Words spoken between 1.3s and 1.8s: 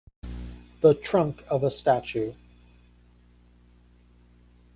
of a